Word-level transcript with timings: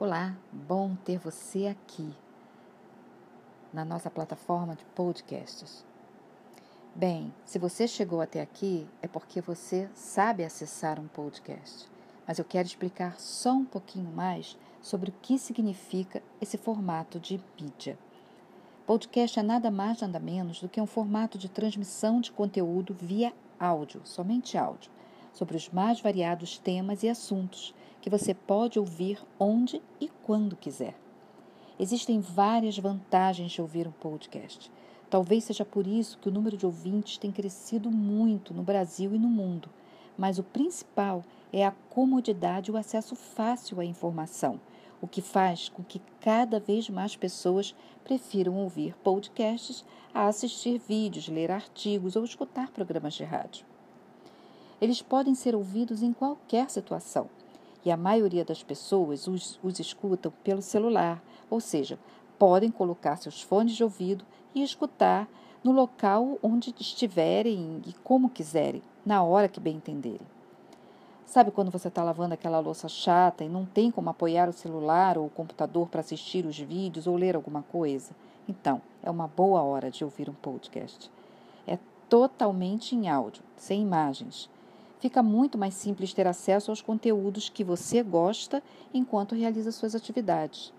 Olá, 0.00 0.32
bom 0.52 0.94
ter 0.94 1.18
você 1.18 1.66
aqui 1.66 2.14
na 3.72 3.84
nossa 3.84 4.08
plataforma 4.08 4.76
de 4.76 4.84
podcasts. 4.94 5.84
Bem, 6.94 7.34
se 7.44 7.58
você 7.58 7.88
chegou 7.88 8.20
até 8.20 8.40
aqui 8.40 8.86
é 9.02 9.08
porque 9.08 9.40
você 9.40 9.90
sabe 9.96 10.44
acessar 10.44 11.00
um 11.00 11.08
podcast, 11.08 11.90
mas 12.24 12.38
eu 12.38 12.44
quero 12.44 12.68
explicar 12.68 13.18
só 13.18 13.50
um 13.50 13.64
pouquinho 13.64 14.08
mais 14.12 14.56
sobre 14.80 15.10
o 15.10 15.14
que 15.20 15.36
significa 15.36 16.22
esse 16.40 16.56
formato 16.56 17.18
de 17.18 17.40
mídia. 17.60 17.98
Podcast 18.86 19.40
é 19.40 19.42
nada 19.42 19.68
mais 19.68 20.00
nada 20.00 20.20
menos 20.20 20.60
do 20.60 20.68
que 20.68 20.80
um 20.80 20.86
formato 20.86 21.36
de 21.36 21.48
transmissão 21.48 22.20
de 22.20 22.30
conteúdo 22.30 22.94
via 22.94 23.32
áudio, 23.58 24.00
somente 24.04 24.56
áudio, 24.56 24.92
sobre 25.32 25.56
os 25.56 25.68
mais 25.70 26.00
variados 26.00 26.58
temas 26.58 27.02
e 27.02 27.08
assuntos 27.08 27.74
que 28.00 28.10
você 28.10 28.32
pode 28.34 28.78
ouvir 28.78 29.20
onde 29.38 29.82
e 30.00 30.08
quando 30.24 30.56
quiser. 30.56 30.94
Existem 31.78 32.20
várias 32.20 32.76
vantagens 32.78 33.52
de 33.52 33.60
ouvir 33.60 33.86
um 33.86 33.92
podcast. 33.92 34.70
Talvez 35.08 35.44
seja 35.44 35.64
por 35.64 35.86
isso 35.86 36.18
que 36.18 36.28
o 36.28 36.32
número 36.32 36.56
de 36.56 36.66
ouvintes 36.66 37.18
tem 37.18 37.30
crescido 37.30 37.90
muito 37.90 38.52
no 38.52 38.62
Brasil 38.62 39.14
e 39.14 39.18
no 39.18 39.28
mundo, 39.28 39.70
mas 40.16 40.38
o 40.38 40.42
principal 40.42 41.24
é 41.52 41.64
a 41.64 41.70
comodidade 41.88 42.70
e 42.70 42.74
o 42.74 42.76
acesso 42.76 43.14
fácil 43.14 43.80
à 43.80 43.84
informação, 43.84 44.60
o 45.00 45.06
que 45.06 45.22
faz 45.22 45.68
com 45.68 45.82
que 45.82 46.02
cada 46.20 46.58
vez 46.58 46.90
mais 46.90 47.16
pessoas 47.16 47.74
prefiram 48.04 48.56
ouvir 48.56 48.94
podcasts 48.96 49.84
a 50.12 50.26
assistir 50.26 50.78
vídeos, 50.78 51.28
ler 51.28 51.50
artigos 51.50 52.16
ou 52.16 52.24
escutar 52.24 52.70
programas 52.70 53.14
de 53.14 53.24
rádio. 53.24 53.64
Eles 54.80 55.02
podem 55.02 55.34
ser 55.34 55.56
ouvidos 55.56 56.02
em 56.02 56.12
qualquer 56.12 56.70
situação 56.70 57.28
e 57.84 57.90
a 57.90 57.96
maioria 57.96 58.44
das 58.44 58.62
pessoas 58.62 59.26
os, 59.26 59.58
os 59.62 59.80
escutam 59.80 60.32
pelo 60.44 60.62
celular, 60.62 61.22
ou 61.50 61.60
seja, 61.60 61.98
podem 62.38 62.70
colocar 62.70 63.16
seus 63.16 63.42
fones 63.42 63.74
de 63.74 63.82
ouvido 63.82 64.24
e 64.54 64.62
escutar 64.62 65.28
no 65.64 65.72
local 65.72 66.38
onde 66.42 66.74
estiverem 66.78 67.82
e 67.86 67.92
como 68.04 68.30
quiserem, 68.30 68.82
na 69.04 69.22
hora 69.22 69.48
que 69.48 69.58
bem 69.58 69.76
entenderem. 69.76 70.26
Sabe 71.26 71.50
quando 71.50 71.70
você 71.70 71.88
está 71.88 72.02
lavando 72.02 72.34
aquela 72.34 72.60
louça 72.60 72.88
chata 72.88 73.44
e 73.44 73.48
não 73.48 73.66
tem 73.66 73.90
como 73.90 74.08
apoiar 74.08 74.48
o 74.48 74.52
celular 74.52 75.18
ou 75.18 75.26
o 75.26 75.30
computador 75.30 75.88
para 75.88 76.00
assistir 76.00 76.46
os 76.46 76.58
vídeos 76.58 77.06
ou 77.06 77.16
ler 77.16 77.36
alguma 77.36 77.62
coisa? 77.62 78.12
Então, 78.48 78.80
é 79.02 79.10
uma 79.10 79.28
boa 79.28 79.60
hora 79.62 79.90
de 79.90 80.04
ouvir 80.04 80.30
um 80.30 80.34
podcast. 80.34 81.10
É 81.66 81.78
totalmente 82.08 82.94
em 82.94 83.08
áudio, 83.08 83.42
sem 83.56 83.82
imagens 83.82 84.48
fica 84.98 85.22
muito 85.22 85.56
mais 85.56 85.74
simples 85.74 86.12
ter 86.12 86.26
acesso 86.26 86.70
aos 86.70 86.82
conteúdos 86.82 87.48
que 87.48 87.64
você 87.64 88.02
gosta 88.02 88.62
enquanto 88.92 89.34
realiza 89.34 89.72
suas 89.72 89.94
atividades. 89.94 90.72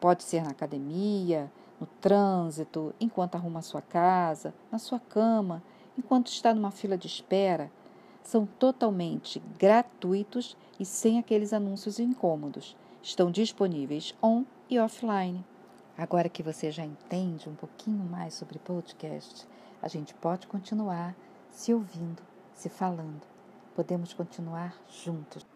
Pode 0.00 0.22
ser 0.22 0.42
na 0.42 0.50
academia, 0.50 1.50
no 1.80 1.86
trânsito, 2.00 2.94
enquanto 3.00 3.34
arruma 3.34 3.62
sua 3.62 3.82
casa, 3.82 4.54
na 4.70 4.78
sua 4.78 4.98
cama, 4.98 5.62
enquanto 5.96 6.28
está 6.28 6.54
numa 6.54 6.70
fila 6.70 6.96
de 6.96 7.06
espera. 7.06 7.70
São 8.22 8.46
totalmente 8.58 9.42
gratuitos 9.58 10.56
e 10.78 10.84
sem 10.84 11.18
aqueles 11.18 11.52
anúncios 11.52 11.98
incômodos. 11.98 12.76
Estão 13.02 13.30
disponíveis 13.30 14.14
on 14.22 14.44
e 14.68 14.78
offline. 14.78 15.44
Agora 15.96 16.28
que 16.28 16.42
você 16.42 16.70
já 16.70 16.84
entende 16.84 17.48
um 17.48 17.54
pouquinho 17.54 18.04
mais 18.04 18.34
sobre 18.34 18.58
podcast, 18.58 19.46
a 19.82 19.88
gente 19.88 20.14
pode 20.14 20.46
continuar 20.46 21.16
se 21.50 21.72
ouvindo 21.74 22.27
se 22.58 22.68
falando. 22.68 23.22
Podemos 23.76 24.12
continuar 24.12 24.76
juntos. 24.88 25.46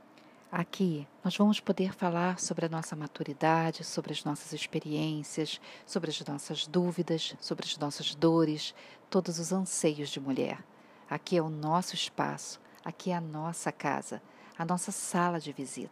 Aqui 0.53 1.09
nós 1.25 1.37
vamos 1.37 1.59
poder 1.59 1.93
falar 1.93 2.39
sobre 2.39 2.67
a 2.67 2.69
nossa 2.69 2.95
maturidade, 2.95 3.83
sobre 3.83 4.13
as 4.13 4.23
nossas 4.23 4.53
experiências, 4.53 5.61
sobre 5.85 6.11
as 6.11 6.25
nossas 6.25 6.65
dúvidas, 6.65 7.35
sobre 7.41 7.67
as 7.67 7.77
nossas 7.77 8.15
dores, 8.15 8.73
todos 9.11 9.41
os 9.41 9.53
anseios 9.53 10.11
de 10.11 10.21
mulher. 10.21 10.63
Aqui 11.11 11.37
é 11.37 11.43
o 11.43 11.51
nosso 11.51 11.97
espaço, 11.97 12.61
aqui 12.85 13.11
é 13.11 13.17
a 13.17 13.21
nossa 13.21 13.73
casa, 13.73 14.23
a 14.57 14.65
nossa 14.65 14.93
sala 14.93 15.41
de 15.41 15.53
visita. 15.53 15.91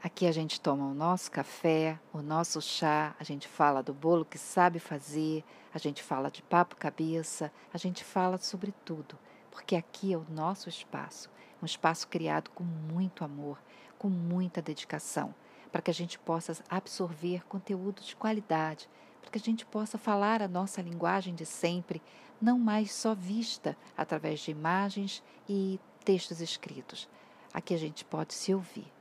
Aqui 0.00 0.28
a 0.28 0.32
gente 0.32 0.60
toma 0.60 0.86
o 0.86 0.94
nosso 0.94 1.28
café, 1.28 1.98
o 2.12 2.22
nosso 2.22 2.62
chá, 2.62 3.16
a 3.18 3.24
gente 3.24 3.48
fala 3.48 3.82
do 3.82 3.92
bolo 3.92 4.24
que 4.24 4.38
sabe 4.38 4.78
fazer, 4.78 5.42
a 5.74 5.78
gente 5.78 6.04
fala 6.04 6.30
de 6.30 6.40
papo 6.42 6.76
cabeça, 6.76 7.50
a 7.74 7.78
gente 7.78 8.04
fala 8.04 8.38
sobre 8.38 8.72
tudo 8.84 9.18
porque 9.56 9.74
aqui 9.74 10.12
é 10.12 10.18
o 10.18 10.26
nosso 10.28 10.68
espaço, 10.68 11.30
um 11.62 11.64
espaço 11.64 12.06
criado 12.08 12.50
com 12.50 12.62
muito 12.62 13.24
amor, 13.24 13.58
com 13.98 14.06
muita 14.06 14.60
dedicação, 14.60 15.34
para 15.72 15.80
que 15.80 15.90
a 15.90 15.94
gente 15.94 16.18
possa 16.18 16.62
absorver 16.68 17.42
conteúdo 17.46 18.02
de 18.02 18.14
qualidade, 18.14 18.86
para 19.22 19.30
que 19.30 19.38
a 19.38 19.40
gente 19.40 19.64
possa 19.64 19.96
falar 19.96 20.42
a 20.42 20.46
nossa 20.46 20.82
linguagem 20.82 21.34
de 21.34 21.46
sempre, 21.46 22.02
não 22.38 22.58
mais 22.58 22.92
só 22.92 23.14
vista 23.14 23.74
através 23.96 24.40
de 24.40 24.50
imagens 24.50 25.22
e 25.48 25.80
textos 26.04 26.42
escritos. 26.42 27.08
Aqui 27.50 27.72
a 27.72 27.78
gente 27.78 28.04
pode 28.04 28.34
se 28.34 28.52
ouvir. 28.52 28.92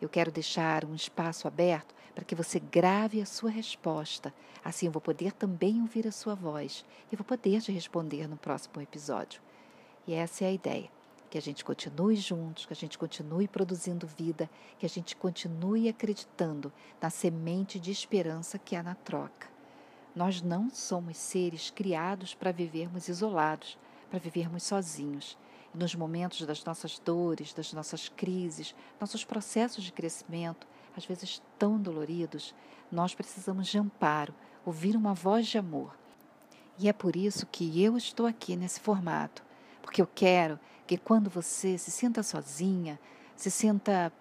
Eu 0.00 0.08
quero 0.08 0.30
deixar 0.30 0.84
um 0.84 0.94
espaço 0.94 1.48
aberto 1.48 1.92
para 2.14 2.24
que 2.24 2.36
você 2.36 2.60
grave 2.60 3.20
a 3.20 3.26
sua 3.26 3.50
resposta. 3.50 4.32
Assim 4.64 4.86
eu 4.86 4.92
vou 4.92 5.02
poder 5.02 5.32
também 5.32 5.80
ouvir 5.80 6.06
a 6.06 6.12
sua 6.12 6.36
voz 6.36 6.84
e 7.10 7.16
vou 7.16 7.24
poder 7.24 7.60
te 7.60 7.72
responder 7.72 8.28
no 8.28 8.36
próximo 8.36 8.80
episódio. 8.80 9.42
E 10.08 10.14
essa 10.14 10.44
é 10.44 10.48
a 10.48 10.52
ideia. 10.52 10.90
Que 11.28 11.36
a 11.36 11.42
gente 11.42 11.62
continue 11.62 12.16
juntos, 12.16 12.64
que 12.64 12.72
a 12.72 12.76
gente 12.76 12.96
continue 12.96 13.46
produzindo 13.46 14.06
vida, 14.06 14.48
que 14.78 14.86
a 14.86 14.88
gente 14.88 15.14
continue 15.14 15.86
acreditando 15.86 16.72
na 16.98 17.10
semente 17.10 17.78
de 17.78 17.90
esperança 17.90 18.58
que 18.58 18.74
há 18.74 18.82
na 18.82 18.94
troca. 18.94 19.46
Nós 20.16 20.40
não 20.40 20.70
somos 20.70 21.18
seres 21.18 21.68
criados 21.70 22.32
para 22.32 22.50
vivermos 22.50 23.06
isolados, 23.06 23.78
para 24.08 24.18
vivermos 24.18 24.62
sozinhos. 24.62 25.36
Nos 25.74 25.94
momentos 25.94 26.46
das 26.46 26.64
nossas 26.64 26.98
dores, 26.98 27.52
das 27.52 27.74
nossas 27.74 28.08
crises, 28.08 28.74
nossos 28.98 29.26
processos 29.26 29.84
de 29.84 29.92
crescimento, 29.92 30.66
às 30.96 31.04
vezes 31.04 31.42
tão 31.58 31.78
doloridos, 31.78 32.54
nós 32.90 33.14
precisamos 33.14 33.68
de 33.68 33.78
amparo, 33.78 34.34
ouvir 34.64 34.96
uma 34.96 35.12
voz 35.12 35.46
de 35.46 35.58
amor. 35.58 35.94
E 36.78 36.88
é 36.88 36.94
por 36.94 37.14
isso 37.14 37.44
que 37.44 37.84
eu 37.84 37.98
estou 37.98 38.24
aqui 38.24 38.56
nesse 38.56 38.80
formato 38.80 39.46
porque 39.88 40.02
eu 40.02 40.08
quero 40.14 40.60
que 40.86 40.98
quando 40.98 41.30
você 41.30 41.78
se 41.78 41.90
sinta 41.90 42.22
sozinha, 42.22 43.00
se 43.34 43.50
sinta 43.50 44.12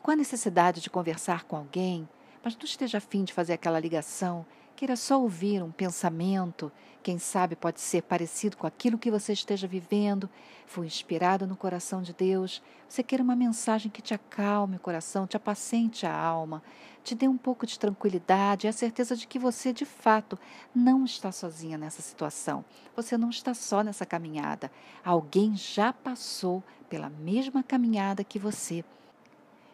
com 0.00 0.10
a 0.10 0.16
necessidade 0.16 0.80
de 0.80 0.88
conversar 0.88 1.44
com 1.44 1.54
alguém, 1.54 2.08
mas 2.42 2.56
não 2.56 2.64
esteja 2.64 2.96
afim 2.96 3.22
de 3.22 3.30
fazer 3.30 3.52
aquela 3.52 3.78
ligação, 3.78 4.46
queira 4.82 4.96
só 4.96 5.22
ouvir 5.22 5.62
um 5.62 5.70
pensamento, 5.70 6.72
quem 7.04 7.16
sabe 7.16 7.54
pode 7.54 7.80
ser 7.80 8.02
parecido 8.02 8.56
com 8.56 8.66
aquilo 8.66 8.98
que 8.98 9.12
você 9.12 9.32
esteja 9.32 9.64
vivendo, 9.64 10.28
foi 10.66 10.86
inspirado 10.86 11.46
no 11.46 11.54
coração 11.54 12.02
de 12.02 12.12
Deus, 12.12 12.60
você 12.88 13.00
queira 13.00 13.22
uma 13.22 13.36
mensagem 13.36 13.92
que 13.92 14.02
te 14.02 14.12
acalme 14.12 14.74
o 14.74 14.80
coração, 14.80 15.24
te 15.24 15.36
apacente 15.36 16.04
a 16.04 16.12
alma, 16.12 16.60
te 17.04 17.14
dê 17.14 17.28
um 17.28 17.36
pouco 17.36 17.64
de 17.64 17.78
tranquilidade 17.78 18.66
e 18.66 18.68
a 18.68 18.72
certeza 18.72 19.14
de 19.14 19.24
que 19.24 19.38
você, 19.38 19.72
de 19.72 19.84
fato, 19.84 20.36
não 20.74 21.04
está 21.04 21.30
sozinha 21.30 21.78
nessa 21.78 22.02
situação. 22.02 22.64
Você 22.96 23.16
não 23.16 23.30
está 23.30 23.54
só 23.54 23.84
nessa 23.84 24.04
caminhada. 24.04 24.68
Alguém 25.04 25.54
já 25.54 25.92
passou 25.92 26.60
pela 26.90 27.08
mesma 27.08 27.62
caminhada 27.62 28.24
que 28.24 28.36
você. 28.36 28.84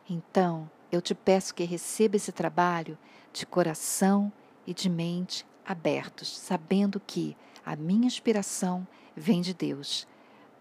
Então, 0.07 0.71
eu 0.93 1.01
te 1.01 1.15
peço 1.15 1.55
que 1.55 1.65
receba 1.65 2.17
esse 2.17 2.31
trabalho 2.31 2.99
de 3.33 3.47
coração 3.47 4.31
e 4.48 4.48
de 4.75 4.89
mente 4.89 5.47
abertos, 5.65 6.37
sabendo 6.37 7.01
que 7.01 7.37
a 7.65 7.77
minha 7.77 8.07
inspiração 8.07 8.87
vem 9.15 9.41
de 9.41 9.53
Deus, 9.53 10.07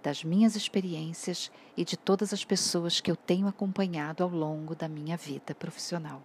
das 0.03 0.23
minhas 0.23 0.55
experiências 0.55 1.51
e 1.75 1.83
de 1.83 1.97
todas 1.97 2.33
as 2.33 2.43
pessoas 2.43 2.99
que 2.99 3.09
eu 3.09 3.15
tenho 3.15 3.47
acompanhado 3.47 4.23
ao 4.23 4.29
longo 4.29 4.75
da 4.75 4.87
minha 4.87 5.17
vida 5.17 5.55
profissional. 5.55 6.21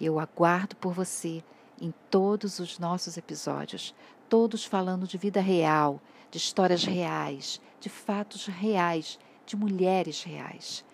Eu 0.00 0.20
aguardo 0.20 0.76
por 0.76 0.92
você 0.92 1.42
em 1.80 1.92
todos 2.10 2.58
os 2.58 2.78
nossos 2.78 3.16
episódios, 3.16 3.94
todos 4.28 4.64
falando 4.64 5.06
de 5.06 5.18
vida 5.18 5.40
real, 5.40 6.00
de 6.30 6.38
histórias 6.38 6.84
reais, 6.84 7.60
de 7.80 7.88
fatos 7.88 8.46
reais, 8.46 9.18
de 9.44 9.56
mulheres 9.56 10.22
reais. 10.22 10.84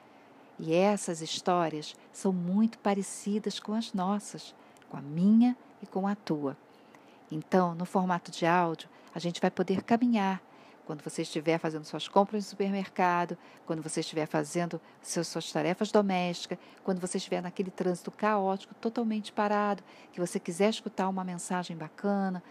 E 0.58 0.74
essas 0.74 1.20
histórias 1.20 1.94
são 2.12 2.32
muito 2.32 2.78
parecidas 2.78 3.58
com 3.58 3.74
as 3.74 3.92
nossas, 3.92 4.54
com 4.88 4.96
a 4.96 5.02
minha 5.02 5.56
e 5.82 5.86
com 5.86 6.06
a 6.06 6.14
tua. 6.14 6.56
Então, 7.30 7.74
no 7.74 7.84
formato 7.84 8.30
de 8.30 8.46
áudio, 8.46 8.88
a 9.14 9.18
gente 9.18 9.40
vai 9.40 9.50
poder 9.50 9.82
caminhar 9.82 10.40
quando 10.84 11.02
você 11.02 11.22
estiver 11.22 11.58
fazendo 11.58 11.84
suas 11.84 12.08
compras 12.08 12.44
no 12.44 12.50
supermercado, 12.50 13.38
quando 13.64 13.82
você 13.82 14.00
estiver 14.00 14.26
fazendo 14.26 14.80
suas 15.00 15.50
tarefas 15.52 15.92
domésticas, 15.92 16.58
quando 16.82 17.00
você 17.00 17.18
estiver 17.18 17.40
naquele 17.40 17.70
trânsito 17.70 18.10
caótico, 18.10 18.74
totalmente 18.74 19.32
parado, 19.32 19.82
que 20.12 20.20
você 20.20 20.40
quiser 20.40 20.70
escutar 20.70 21.08
uma 21.08 21.24
mensagem 21.24 21.76
bacana, 21.76 22.42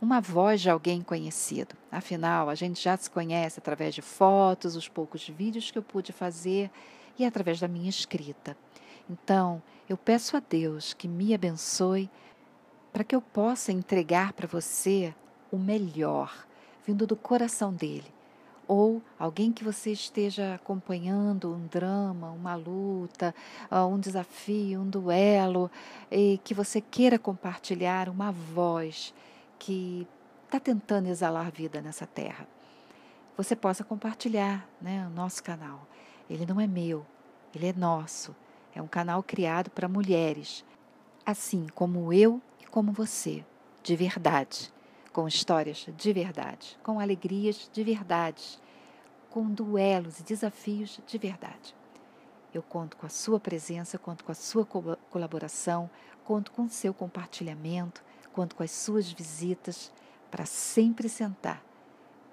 uma 0.00 0.20
voz 0.20 0.60
de 0.60 0.70
alguém 0.70 1.02
conhecido. 1.02 1.76
Afinal, 1.90 2.48
a 2.48 2.54
gente 2.54 2.82
já 2.82 2.96
se 2.96 3.08
conhece 3.10 3.60
através 3.60 3.94
de 3.94 4.02
fotos, 4.02 4.74
os 4.74 4.88
poucos 4.88 5.28
vídeos 5.28 5.70
que 5.70 5.78
eu 5.78 5.82
pude 5.82 6.10
fazer 6.10 6.70
e 7.18 7.24
através 7.24 7.60
da 7.60 7.68
minha 7.68 7.90
escrita. 7.90 8.56
Então, 9.08 9.62
eu 9.88 9.96
peço 9.96 10.36
a 10.36 10.40
Deus 10.40 10.94
que 10.94 11.06
me 11.06 11.34
abençoe 11.34 12.10
para 12.92 13.02
que 13.02 13.16
eu 13.16 13.22
possa 13.22 13.72
entregar 13.72 14.32
para 14.34 14.46
você 14.46 15.14
o 15.50 15.56
melhor, 15.56 16.46
vindo 16.86 17.06
do 17.06 17.16
coração 17.16 17.72
dele. 17.72 18.12
Ou 18.68 19.02
alguém 19.18 19.52
que 19.52 19.64
você 19.64 19.90
esteja 19.90 20.54
acompanhando 20.54 21.52
um 21.52 21.66
drama, 21.66 22.30
uma 22.30 22.54
luta, 22.54 23.34
ah, 23.70 23.86
um 23.86 23.98
desafio, 23.98 24.80
um 24.80 24.88
duelo, 24.88 25.70
e 26.10 26.38
que 26.44 26.54
você 26.54 26.80
queira 26.80 27.18
compartilhar 27.18 28.08
uma 28.08 28.30
voz 28.30 29.12
que 29.58 30.06
está 30.44 30.60
tentando 30.60 31.08
exalar 31.08 31.50
vida 31.50 31.80
nessa 31.80 32.06
terra. 32.06 32.46
Você 33.36 33.56
possa 33.56 33.82
compartilhar 33.82 34.68
né, 34.80 35.06
o 35.06 35.10
nosso 35.10 35.42
canal. 35.42 35.86
Ele 36.28 36.46
não 36.46 36.60
é 36.60 36.66
meu, 36.66 37.04
ele 37.54 37.66
é 37.66 37.72
nosso. 37.72 38.34
É 38.74 38.80
um 38.80 38.86
canal 38.86 39.22
criado 39.22 39.70
para 39.70 39.88
mulheres, 39.88 40.64
assim 41.26 41.66
como 41.74 42.12
eu 42.12 42.40
como 42.72 42.90
você, 42.90 43.44
de 43.82 43.94
verdade, 43.94 44.72
com 45.12 45.28
histórias 45.28 45.86
de 45.94 46.10
verdade, 46.10 46.78
com 46.82 46.98
alegrias 46.98 47.68
de 47.70 47.84
verdade, 47.84 48.58
com 49.28 49.44
duelos 49.44 50.18
e 50.18 50.22
desafios 50.22 50.98
de 51.06 51.18
verdade. 51.18 51.76
Eu 52.52 52.62
conto 52.62 52.96
com 52.96 53.04
a 53.04 53.10
sua 53.10 53.38
presença, 53.38 53.98
conto 53.98 54.24
com 54.24 54.32
a 54.32 54.34
sua 54.34 54.66
colaboração, 55.10 55.90
conto 56.24 56.50
com 56.50 56.62
o 56.62 56.68
seu 56.70 56.94
compartilhamento, 56.94 58.02
conto 58.32 58.56
com 58.56 58.62
as 58.62 58.70
suas 58.70 59.12
visitas 59.12 59.92
para 60.30 60.46
sempre 60.46 61.10
sentar, 61.10 61.62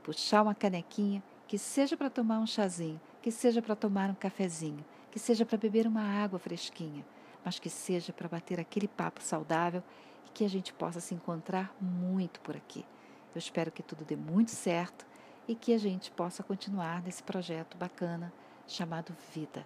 puxar 0.03 0.43
uma 0.43 0.55
canequinha, 0.55 1.21
que 1.49 1.57
seja 1.57 1.97
para 1.97 2.09
tomar 2.09 2.39
um 2.39 2.47
chazinho, 2.47 2.99
que 3.21 3.29
seja 3.29 3.61
para 3.61 3.75
tomar 3.75 4.09
um 4.09 4.15
cafezinho, 4.15 4.85
que 5.11 5.19
seja 5.19 5.45
para 5.45 5.57
beber 5.57 5.85
uma 5.85 6.23
água 6.23 6.39
fresquinha, 6.39 7.05
mas 7.49 7.57
que 7.57 7.67
seja 7.67 8.13
para 8.13 8.29
bater 8.29 8.59
aquele 8.59 8.87
papo 8.87 9.23
saudável 9.23 9.81
e 10.27 10.29
que 10.29 10.45
a 10.45 10.47
gente 10.47 10.71
possa 10.71 10.99
se 10.99 11.15
encontrar 11.15 11.75
muito 11.81 12.39
por 12.41 12.55
aqui. 12.55 12.85
Eu 13.33 13.39
espero 13.39 13.71
que 13.71 13.81
tudo 13.81 14.05
dê 14.05 14.15
muito 14.15 14.51
certo 14.51 15.03
e 15.47 15.55
que 15.55 15.73
a 15.73 15.77
gente 15.79 16.11
possa 16.11 16.43
continuar 16.43 17.01
nesse 17.01 17.23
projeto 17.23 17.75
bacana 17.75 18.31
chamado 18.67 19.15
Vida. 19.33 19.65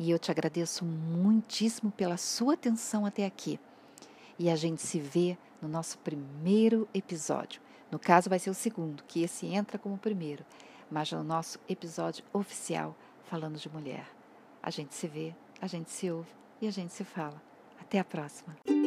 E 0.00 0.10
eu 0.10 0.18
te 0.18 0.32
agradeço 0.32 0.84
muitíssimo 0.84 1.92
pela 1.92 2.16
sua 2.16 2.54
atenção 2.54 3.06
até 3.06 3.24
aqui. 3.24 3.60
E 4.36 4.50
a 4.50 4.56
gente 4.56 4.82
se 4.82 4.98
vê 4.98 5.38
no 5.62 5.68
nosso 5.68 5.96
primeiro 5.98 6.88
episódio. 6.92 7.62
No 7.88 8.00
caso, 8.00 8.28
vai 8.28 8.40
ser 8.40 8.50
o 8.50 8.54
segundo, 8.54 9.04
que 9.04 9.22
esse 9.22 9.46
entra 9.46 9.78
como 9.78 9.96
primeiro, 9.96 10.44
mas 10.90 11.12
no 11.12 11.22
nosso 11.22 11.60
episódio 11.68 12.24
oficial 12.32 12.96
falando 13.26 13.58
de 13.58 13.68
mulher. 13.68 14.08
A 14.60 14.70
gente 14.70 14.92
se 14.92 15.06
vê, 15.06 15.32
a 15.62 15.68
gente 15.68 15.88
se 15.88 16.10
ouve 16.10 16.39
e 16.60 16.66
a 16.66 16.70
gente 16.70 16.92
se 16.92 17.04
fala. 17.04 17.40
Até 17.80 17.98
a 17.98 18.04
próxima! 18.04 18.79